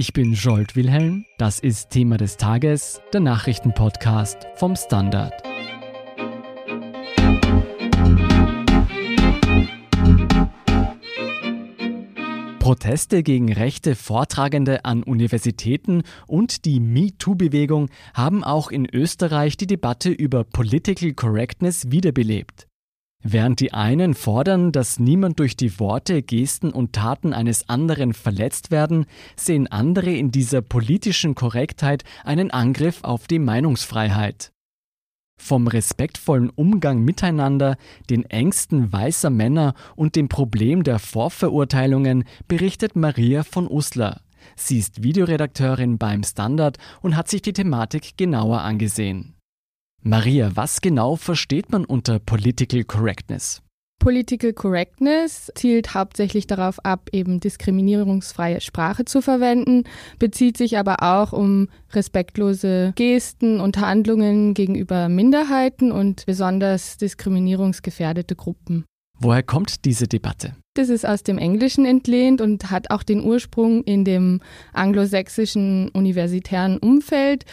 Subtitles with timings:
[0.00, 1.24] Ich bin Jolt Wilhelm.
[1.38, 5.32] Das ist Thema des Tages, der Nachrichtenpodcast vom Standard.
[12.60, 20.10] Proteste gegen rechte Vortragende an Universitäten und die MeToo-Bewegung haben auch in Österreich die Debatte
[20.10, 22.67] über Political Correctness wiederbelebt.
[23.22, 28.70] Während die einen fordern, dass niemand durch die Worte, Gesten und Taten eines anderen verletzt
[28.70, 29.06] werden,
[29.36, 34.52] sehen andere in dieser politischen Korrektheit einen Angriff auf die Meinungsfreiheit.
[35.40, 37.76] Vom respektvollen Umgang miteinander,
[38.10, 44.20] den Ängsten weißer Männer und dem Problem der Vorverurteilungen berichtet Maria von Usler.
[44.56, 49.37] Sie ist Videoredakteurin beim Standard und hat sich die Thematik genauer angesehen.
[50.02, 53.62] Maria, was genau versteht man unter Political Correctness?
[53.98, 59.84] Political Correctness zielt hauptsächlich darauf ab, eben diskriminierungsfreie Sprache zu verwenden,
[60.20, 68.84] bezieht sich aber auch um respektlose Gesten und Handlungen gegenüber Minderheiten und besonders diskriminierungsgefährdete Gruppen.
[69.18, 70.54] Woher kommt diese Debatte?
[70.74, 74.40] Das ist aus dem Englischen entlehnt und hat auch den Ursprung in dem
[74.72, 77.44] anglosächsischen universitären Umfeld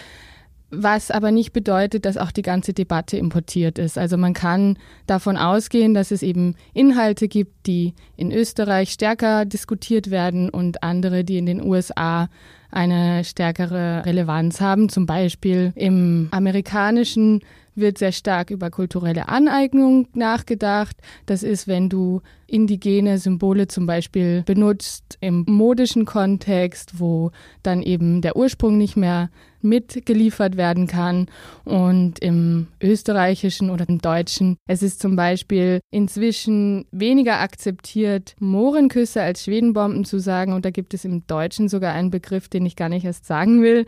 [0.77, 3.97] was aber nicht bedeutet, dass auch die ganze Debatte importiert ist.
[3.97, 10.11] Also man kann davon ausgehen, dass es eben Inhalte gibt, die in Österreich stärker diskutiert
[10.11, 12.29] werden und andere, die in den USA
[12.71, 14.89] eine stärkere Relevanz haben.
[14.89, 17.41] Zum Beispiel im amerikanischen
[17.75, 20.97] wird sehr stark über kulturelle Aneignung nachgedacht.
[21.25, 27.31] Das ist, wenn du indigene Symbole zum Beispiel benutzt im modischen Kontext, wo
[27.63, 29.29] dann eben der Ursprung nicht mehr
[29.61, 31.27] mitgeliefert werden kann.
[31.63, 39.43] Und im österreichischen oder im deutschen, es ist zum Beispiel inzwischen weniger akzeptiert, Mohrenküsse als
[39.43, 40.53] Schwedenbomben zu sagen.
[40.53, 43.61] Und da gibt es im Deutschen sogar einen Begriff, den ich gar nicht erst sagen
[43.61, 43.85] will,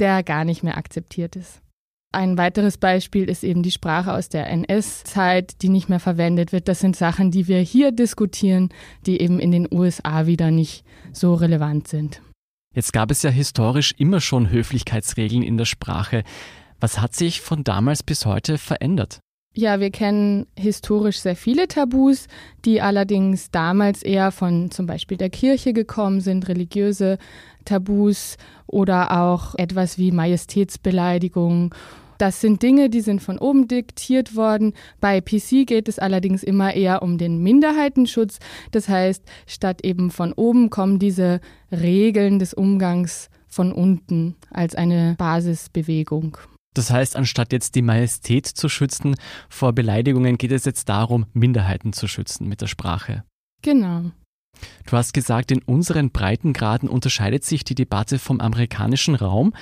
[0.00, 1.62] der gar nicht mehr akzeptiert ist.
[2.12, 6.66] Ein weiteres Beispiel ist eben die Sprache aus der NS-Zeit, die nicht mehr verwendet wird.
[6.66, 8.70] Das sind Sachen, die wir hier diskutieren,
[9.06, 12.20] die eben in den USA wieder nicht so relevant sind.
[12.74, 16.24] Jetzt gab es ja historisch immer schon Höflichkeitsregeln in der Sprache.
[16.80, 19.20] Was hat sich von damals bis heute verändert?
[19.54, 22.26] Ja, wir kennen historisch sehr viele Tabus,
[22.64, 27.18] die allerdings damals eher von zum Beispiel der Kirche gekommen sind, religiöse
[27.64, 28.36] Tabus
[28.68, 31.74] oder auch etwas wie Majestätsbeleidigung
[32.20, 34.74] das sind Dinge, die sind von oben diktiert worden.
[35.00, 38.38] Bei PC geht es allerdings immer eher um den Minderheitenschutz.
[38.72, 41.40] Das heißt, statt eben von oben kommen diese
[41.72, 46.36] Regeln des Umgangs von unten als eine Basisbewegung.
[46.74, 49.16] Das heißt, anstatt jetzt die Majestät zu schützen
[49.48, 53.24] vor Beleidigungen, geht es jetzt darum, Minderheiten zu schützen mit der Sprache.
[53.62, 54.12] Genau.
[54.86, 59.52] Du hast gesagt, in unseren Breitengraden unterscheidet sich die Debatte vom amerikanischen Raum.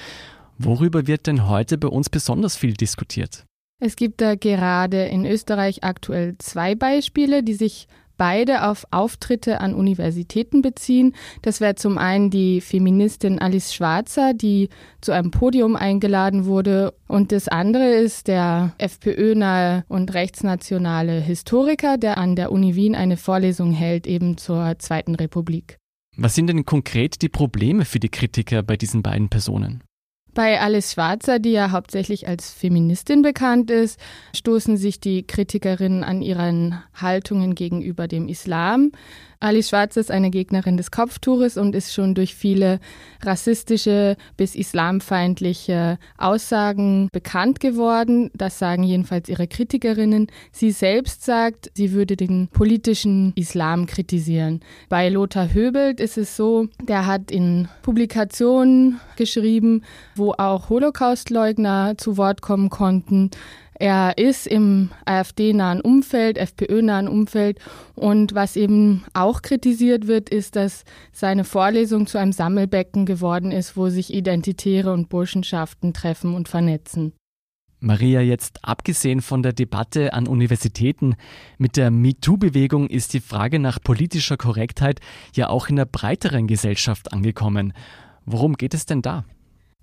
[0.59, 3.45] Worüber wird denn heute bei uns besonders viel diskutiert?
[3.81, 7.87] Es gibt da gerade in Österreich aktuell zwei Beispiele, die sich
[8.19, 11.15] beide auf Auftritte an Universitäten beziehen.
[11.43, 14.69] Das wäre zum einen die Feministin Alice Schwarzer, die
[15.01, 16.93] zu einem Podium eingeladen wurde.
[17.07, 23.17] Und das andere ist der FPÖ-nahe und rechtsnationale Historiker, der an der Uni Wien eine
[23.17, 25.79] Vorlesung hält, eben zur Zweiten Republik.
[26.17, 29.85] Was sind denn konkret die Probleme für die Kritiker bei diesen beiden Personen?
[30.39, 33.99] Bei Alice Schwarzer, die ja hauptsächlich als Feministin bekannt ist,
[34.37, 38.93] stoßen sich die Kritikerinnen an ihren Haltungen gegenüber dem Islam.
[39.41, 42.81] Alice Schwarzer ist eine Gegnerin des Kopftuches und ist schon durch viele
[43.23, 48.31] rassistische bis islamfeindliche Aussagen bekannt geworden.
[48.35, 50.27] Das sagen jedenfalls ihre Kritikerinnen.
[50.51, 54.61] Sie selbst sagt, sie würde den politischen Islam kritisieren.
[54.89, 59.83] Bei Lothar Höbelt ist es so, der hat in Publikationen geschrieben,
[60.17, 63.31] wo auch Holocaustleugner zu Wort kommen konnten.
[63.81, 67.61] Er ist im AfD-nahen Umfeld, FPÖ-nahen Umfeld
[67.95, 73.77] und was eben auch kritisiert wird, ist, dass seine Vorlesung zu einem Sammelbecken geworden ist,
[73.77, 77.13] wo sich Identitäre und Burschenschaften treffen und vernetzen.
[77.79, 81.15] Maria, jetzt abgesehen von der Debatte an Universitäten,
[81.59, 84.99] mit der MeToo-Bewegung ist die Frage nach politischer Korrektheit
[85.37, 87.73] ja auch in der breiteren Gesellschaft angekommen.
[88.25, 89.25] Worum geht es denn da?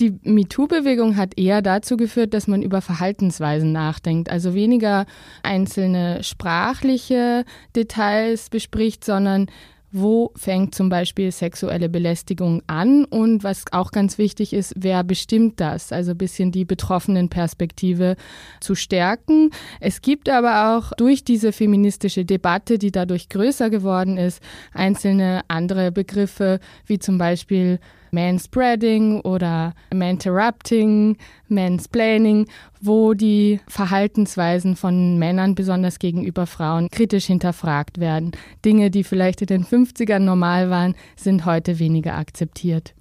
[0.02, 5.06] Die MeToo-Bewegung hat eher dazu geführt, dass man über Verhaltensweisen nachdenkt, also weniger
[5.42, 7.46] einzelne sprachliche
[7.78, 9.48] Details bespricht, sondern
[9.94, 15.62] wo fängt zum Beispiel sexuelle Belästigung an und was auch ganz wichtig ist, wer bestimmt
[15.62, 15.94] das?
[15.94, 18.18] Also ein bisschen die betroffenen Perspektive
[18.60, 19.52] zu stärken.
[19.80, 24.44] Es gibt aber auch durch diese feministische Debatte, die dadurch größer geworden ist,
[24.74, 27.80] einzelne andere Begriffe, wie zum Beispiel
[28.12, 31.18] Manspreading oder Manterrupting,
[31.48, 32.48] Mansplaining,
[32.82, 38.32] wo die Verhaltensweisen von Männern, besonders gegenüber Frauen, kritisch hinterfragt werden.
[38.64, 42.94] Dinge, die vielleicht in den 50ern normal waren, sind heute weniger akzeptiert.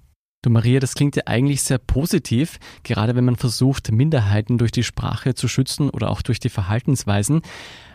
[0.45, 4.83] Du Maria, das klingt ja eigentlich sehr positiv, gerade wenn man versucht, Minderheiten durch die
[4.83, 7.41] Sprache zu schützen oder auch durch die Verhaltensweisen.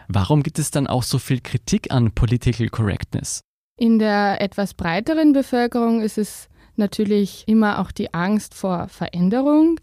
[0.09, 3.43] Warum gibt es dann auch so viel Kritik an Political Correctness?
[3.79, 6.49] In der etwas breiteren Bevölkerung ist es
[6.81, 9.79] natürlich immer auch die Angst vor Veränderung.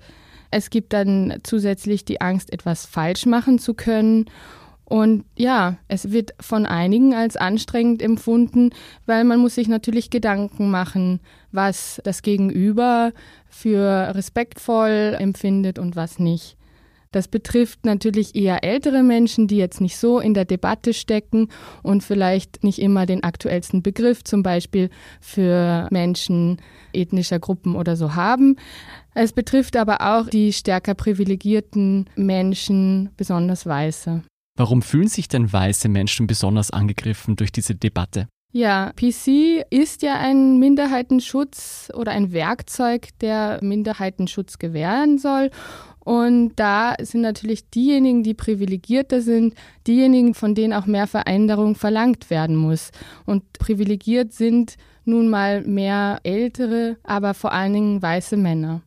[0.52, 4.26] Es gibt dann zusätzlich die Angst, etwas falsch machen zu können.
[4.84, 8.72] Und ja, es wird von einigen als anstrengend empfunden,
[9.06, 11.20] weil man muss sich natürlich Gedanken machen,
[11.52, 13.12] was das Gegenüber
[13.50, 16.58] für respektvoll empfindet und was nicht.
[17.12, 21.50] Das betrifft natürlich eher ältere Menschen, die jetzt nicht so in der Debatte stecken
[21.84, 24.90] und vielleicht nicht immer den aktuellsten Begriff zum Beispiel
[25.22, 26.62] für Menschen
[26.94, 28.56] ethnischer Gruppen oder so haben.
[29.14, 34.24] Es betrifft aber auch die stärker privilegierten Menschen, besonders Weiße.
[34.58, 38.28] Warum fühlen sich denn weiße Menschen besonders angegriffen durch diese Debatte?
[38.54, 45.52] Ja, PC ist ja ein Minderheitenschutz oder ein Werkzeug, der Minderheitenschutz gewähren soll.
[46.08, 49.56] Und da sind natürlich diejenigen, die privilegierter sind,
[49.88, 52.92] diejenigen, von denen auch mehr Veränderung verlangt werden muss.
[53.26, 58.84] Und privilegiert sind nun mal mehr ältere, aber vor allen Dingen weiße Männer.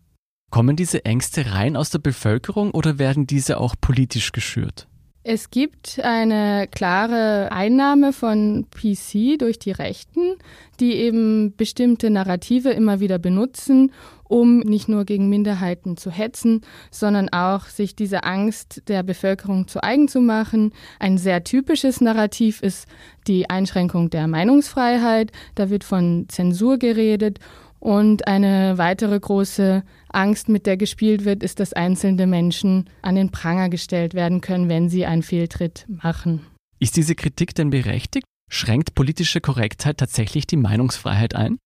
[0.50, 4.88] Kommen diese Ängste rein aus der Bevölkerung oder werden diese auch politisch geschürt?
[5.22, 10.36] Es gibt eine klare Einnahme von PC durch die Rechten,
[10.80, 13.92] die eben bestimmte Narrative immer wieder benutzen,
[14.24, 19.82] um nicht nur gegen Minderheiten zu hetzen, sondern auch sich diese Angst der Bevölkerung zu
[19.82, 20.72] eigen zu machen.
[20.98, 22.88] Ein sehr typisches Narrativ ist
[23.26, 25.32] die Einschränkung der Meinungsfreiheit.
[25.54, 27.40] Da wird von Zensur geredet
[27.80, 33.30] und eine weitere große Angst, mit der gespielt wird, ist, dass einzelne Menschen an den
[33.30, 36.46] Pranger gestellt werden können, wenn sie einen Fehltritt machen.
[36.78, 38.26] Ist diese Kritik denn berechtigt?
[38.50, 41.58] Schränkt politische Korrektheit tatsächlich die Meinungsfreiheit ein?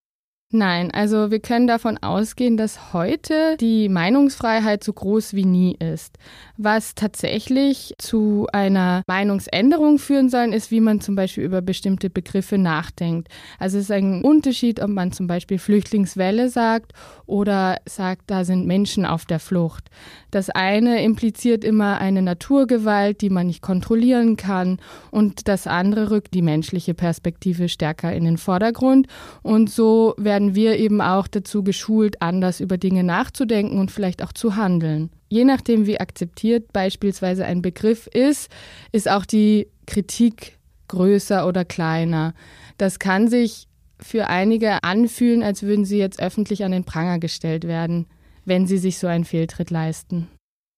[0.50, 6.16] Nein, also wir können davon ausgehen, dass heute die Meinungsfreiheit so groß wie nie ist.
[6.56, 12.56] Was tatsächlich zu einer Meinungsänderung führen soll, ist, wie man zum Beispiel über bestimmte Begriffe
[12.56, 13.28] nachdenkt.
[13.58, 16.92] Also es ist ein Unterschied, ob man zum Beispiel Flüchtlingswelle sagt
[17.26, 19.90] oder sagt, da sind Menschen auf der Flucht.
[20.30, 24.78] Das eine impliziert immer eine Naturgewalt, die man nicht kontrollieren kann
[25.10, 29.08] und das andere rückt die menschliche Perspektive stärker in den Vordergrund
[29.42, 34.20] und so werden werden wir eben auch dazu geschult, anders über Dinge nachzudenken und vielleicht
[34.20, 35.10] auch zu handeln.
[35.28, 38.50] Je nachdem, wie akzeptiert beispielsweise ein Begriff ist,
[38.90, 40.58] ist auch die Kritik
[40.88, 42.34] größer oder kleiner.
[42.78, 43.68] Das kann sich
[44.00, 48.06] für einige anfühlen, als würden sie jetzt öffentlich an den Pranger gestellt werden,
[48.44, 50.26] wenn sie sich so einen Fehltritt leisten.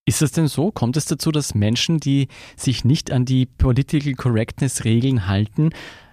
[0.05, 0.71] Ist es denn so?
[0.71, 5.71] Kommt es dazu, dass Menschen, die sich nicht an die Political Correctness Regeln halten,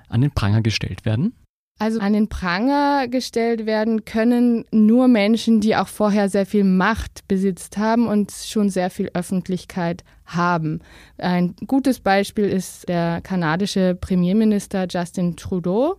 [0.08, 1.34] an den Pranger gestellt werden?
[1.84, 7.28] Also an den Pranger gestellt werden können nur Menschen, die auch vorher sehr viel Macht
[7.28, 10.80] besitzt haben und schon sehr viel Öffentlichkeit haben.
[11.18, 15.98] Ein gutes Beispiel ist der kanadische Premierminister Justin Trudeau.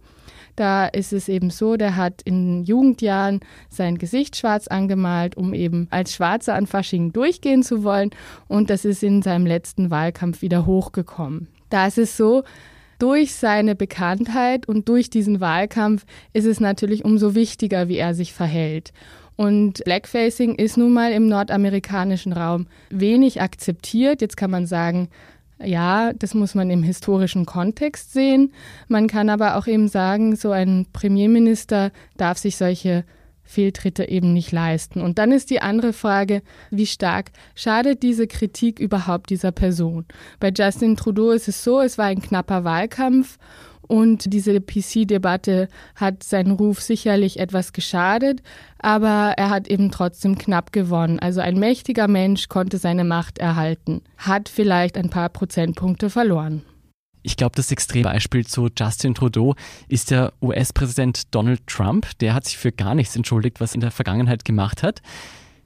[0.56, 5.88] Da ist es eben so, der hat in Jugendjahren sein Gesicht schwarz angemalt, um eben
[5.90, 8.08] als Schwarzer an Fasching durchgehen zu wollen.
[8.48, 11.48] Und das ist in seinem letzten Wahlkampf wieder hochgekommen.
[11.68, 12.42] Da ist es so,
[13.04, 18.32] durch seine Bekanntheit und durch diesen Wahlkampf ist es natürlich umso wichtiger, wie er sich
[18.32, 18.94] verhält.
[19.36, 24.22] Und Blackfacing ist nun mal im nordamerikanischen Raum wenig akzeptiert.
[24.22, 25.08] Jetzt kann man sagen,
[25.62, 28.54] ja, das muss man im historischen Kontext sehen.
[28.88, 33.04] Man kann aber auch eben sagen, so ein Premierminister darf sich solche
[33.44, 35.00] Fehltritte eben nicht leisten.
[35.00, 40.06] Und dann ist die andere Frage, wie stark schadet diese Kritik überhaupt dieser Person?
[40.40, 43.38] Bei Justin Trudeau ist es so, es war ein knapper Wahlkampf
[43.86, 48.42] und diese PC-Debatte hat seinen Ruf sicherlich etwas geschadet,
[48.78, 51.18] aber er hat eben trotzdem knapp gewonnen.
[51.18, 56.62] Also ein mächtiger Mensch konnte seine Macht erhalten, hat vielleicht ein paar Prozentpunkte verloren.
[57.26, 59.54] Ich glaube, das Extrembeispiel zu Justin Trudeau
[59.88, 62.06] ist der US-Präsident Donald Trump.
[62.18, 65.00] Der hat sich für gar nichts entschuldigt, was in der Vergangenheit gemacht hat.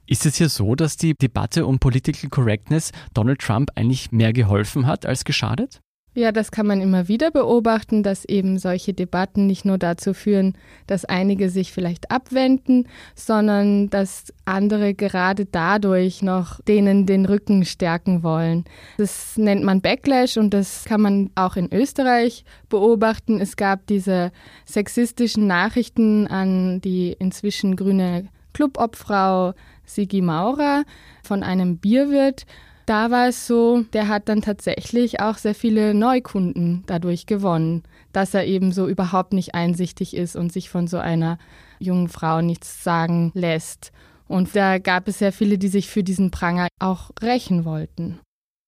[0.05, 4.87] Ist es hier so, dass die Debatte um Political Correctness Donald Trump eigentlich mehr geholfen
[4.87, 5.81] hat als geschadet?
[6.15, 10.57] Ja, das kann man immer wieder beobachten, dass eben solche Debatten nicht nur dazu führen,
[10.87, 18.23] dass einige sich vielleicht abwenden, sondern dass andere gerade dadurch noch denen den Rücken stärken
[18.23, 18.65] wollen.
[18.97, 23.39] Das nennt man Backlash und das kann man auch in Österreich beobachten.
[23.39, 24.31] Es gab diese
[24.65, 29.53] sexistischen Nachrichten an die inzwischen grüne Clubobfrau
[29.85, 30.83] Sigi Maurer
[31.23, 32.45] von einem Bierwirt
[32.89, 38.33] da war es so, der hat dann tatsächlich auch sehr viele Neukunden dadurch gewonnen, dass
[38.33, 41.37] er eben so überhaupt nicht einsichtig ist und sich von so einer
[41.77, 43.91] jungen Frau nichts sagen lässt.
[44.27, 48.19] Und da gab es sehr viele, die sich für diesen Pranger auch rächen wollten.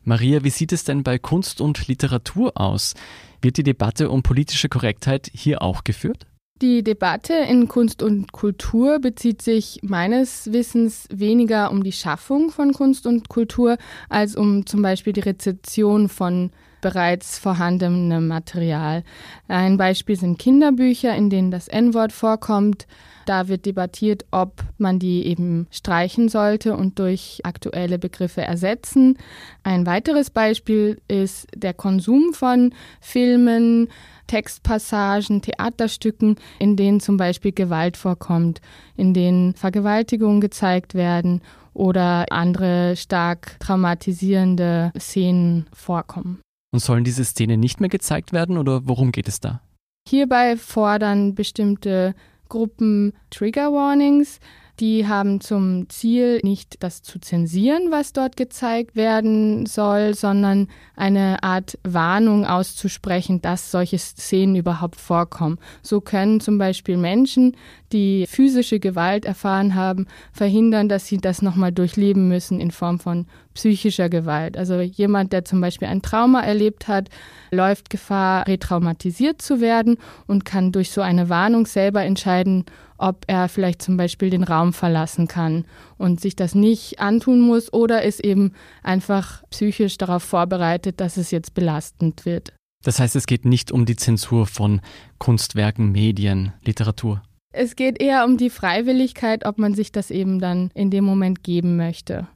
[0.03, 2.93] Maria, wie sieht es denn bei Kunst und Literatur aus?
[3.41, 6.27] Wird die Debatte um politische Korrektheit hier auch geführt?
[6.61, 12.71] Die Debatte in Kunst und Kultur bezieht sich meines Wissens weniger um die Schaffung von
[12.71, 13.77] Kunst und Kultur
[14.09, 16.51] als um zum Beispiel die Rezeption von
[16.81, 19.03] bereits vorhandenem Material.
[19.47, 22.87] Ein Beispiel sind Kinderbücher, in denen das N-Wort vorkommt.
[23.25, 29.17] Da wird debattiert, ob man die eben streichen sollte und durch aktuelle Begriffe ersetzen.
[29.63, 33.89] Ein weiteres Beispiel ist der Konsum von Filmen,
[34.27, 38.61] Textpassagen, Theaterstücken, in denen zum Beispiel Gewalt vorkommt,
[38.95, 41.41] in denen Vergewaltigungen gezeigt werden
[41.73, 46.41] oder andere stark traumatisierende Szenen vorkommen.
[46.71, 49.61] Und sollen diese Szenen nicht mehr gezeigt werden oder worum geht es da?
[50.07, 52.15] Hierbei fordern bestimmte
[52.49, 54.39] Gruppen Trigger Warnings,
[54.79, 61.43] die haben zum Ziel, nicht das zu zensieren, was dort gezeigt werden soll, sondern eine
[61.43, 65.59] Art Warnung auszusprechen, dass solche Szenen überhaupt vorkommen.
[65.81, 67.55] So können zum Beispiel Menschen,
[67.91, 73.25] die physische Gewalt erfahren haben, verhindern, dass sie das nochmal durchleben müssen in Form von
[73.53, 74.57] psychischer Gewalt.
[74.57, 77.09] Also jemand, der zum Beispiel ein Trauma erlebt hat,
[77.51, 79.97] läuft Gefahr, retraumatisiert zu werden
[80.27, 82.65] und kann durch so eine Warnung selber entscheiden,
[83.01, 85.65] ob er vielleicht zum Beispiel den Raum verlassen kann
[85.97, 88.53] und sich das nicht antun muss oder ist eben
[88.83, 92.53] einfach psychisch darauf vorbereitet, dass es jetzt belastend wird.
[92.83, 94.81] Das heißt, es geht nicht um die Zensur von
[95.19, 97.21] Kunstwerken, Medien, Literatur.
[97.53, 101.43] Es geht eher um die Freiwilligkeit, ob man sich das eben dann in dem Moment
[101.43, 102.27] geben möchte.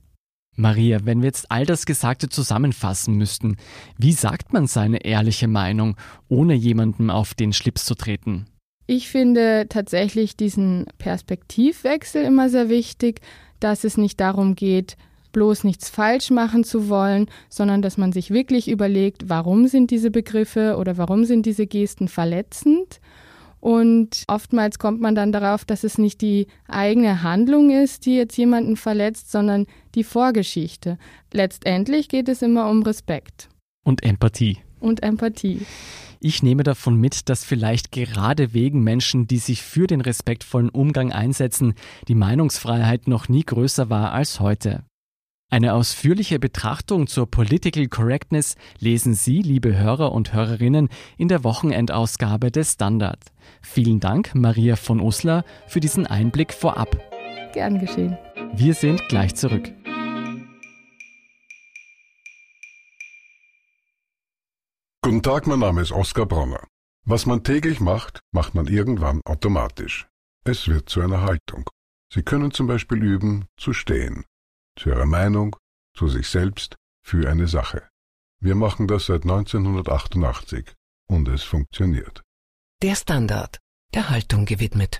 [0.57, 3.57] Maria, wenn wir jetzt all das Gesagte zusammenfassen müssten,
[3.97, 5.97] wie sagt man seine ehrliche Meinung,
[6.29, 8.45] ohne jemandem auf den Schlips zu treten?
[8.87, 13.21] Ich finde tatsächlich diesen Perspektivwechsel immer sehr wichtig,
[13.59, 14.95] dass es nicht darum geht,
[15.31, 20.11] bloß nichts falsch machen zu wollen, sondern dass man sich wirklich überlegt, warum sind diese
[20.11, 23.01] Begriffe oder warum sind diese Gesten verletzend.
[23.59, 28.37] Und oftmals kommt man dann darauf, dass es nicht die eigene Handlung ist, die jetzt
[28.37, 29.65] jemanden verletzt, sondern
[29.95, 30.99] die Vorgeschichte.
[31.33, 33.49] Letztendlich geht es immer um Respekt.
[33.83, 34.59] Und Empathie.
[34.79, 35.65] Und Empathie.
[36.27, 41.11] Ich nehme davon mit, dass vielleicht gerade wegen Menschen, die sich für den respektvollen Umgang
[41.11, 41.75] einsetzen,
[42.07, 44.83] die Meinungsfreiheit noch nie größer war als heute.
[45.51, 52.49] Eine ausführliche Betrachtung zur Political Correctness lesen Sie, liebe Hörer und Hörerinnen, in der Wochenendausgabe
[52.49, 53.19] des Standard.
[53.61, 56.97] Vielen Dank, Maria von Uslar, für diesen Einblick vorab.
[57.53, 58.17] Gern geschehen.
[58.55, 59.71] Wir sind gleich zurück.
[65.15, 66.67] Guten Tag, mein Name ist Oskar Bronner.
[67.05, 70.09] Was man täglich macht, macht man irgendwann automatisch.
[70.43, 71.69] Es wird zu einer Haltung.
[72.13, 74.25] Sie können zum Beispiel üben, zu stehen.
[74.77, 75.55] Zu Ihrer Meinung,
[75.97, 77.87] zu sich selbst, für eine Sache.
[78.41, 80.73] Wir machen das seit 1988
[81.07, 82.21] und es funktioniert.
[82.83, 83.59] Der Standard,
[83.93, 84.99] der Haltung gewidmet.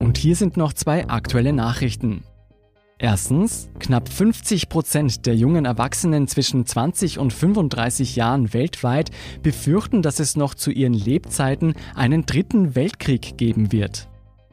[0.00, 2.24] Und hier sind noch zwei aktuelle Nachrichten.
[3.00, 10.18] Erstens, knapp 50 Prozent der jungen Erwachsenen zwischen 20 und 35 Jahren weltweit befürchten, dass
[10.18, 14.08] es noch zu ihren Lebzeiten einen dritten Weltkrieg geben wird.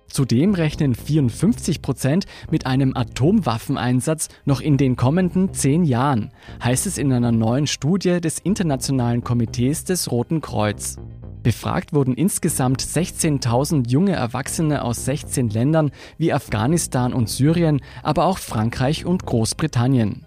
[0.08, 6.32] Zudem rechnen 54 Prozent mit einem Atomwaffeneinsatz noch in den kommenden zehn Jahren,
[6.64, 10.98] heißt es in einer neuen Studie des Internationalen Komitees des Roten Kreuz.
[11.46, 18.40] Befragt wurden insgesamt 16.000 junge Erwachsene aus 16 Ländern wie Afghanistan und Syrien, aber auch
[18.40, 20.26] Frankreich und Großbritannien.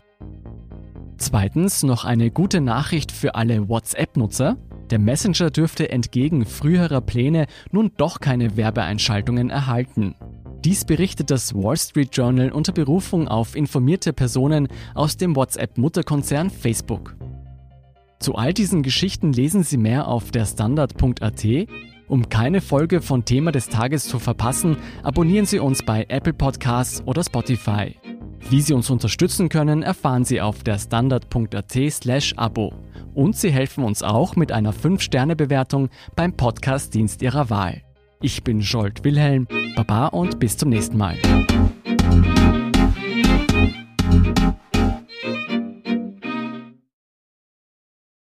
[1.16, 4.58] Zweitens noch eine gute Nachricht für alle WhatsApp-Nutzer.
[4.90, 10.14] Der Messenger dürfte entgegen früherer Pläne nun doch keine Werbeeinschaltungen erhalten.
[10.64, 17.16] Dies berichtet das Wall Street Journal unter Berufung auf informierte Personen aus dem WhatsApp-Mutterkonzern Facebook.
[18.18, 21.46] Zu all diesen Geschichten lesen Sie mehr auf der Standard.at.
[22.08, 27.02] Um keine Folge von Thema des Tages zu verpassen, abonnieren Sie uns bei Apple Podcasts
[27.06, 27.94] oder Spotify.
[28.50, 32.72] Wie Sie uns unterstützen können, erfahren Sie auf der standard.at/slash Abo.
[33.14, 37.82] Und Sie helfen uns auch mit einer 5-Sterne-Bewertung beim Podcast-Dienst Ihrer Wahl.
[38.20, 39.46] Ich bin Scholt Wilhelm,
[39.76, 41.18] Baba und bis zum nächsten Mal.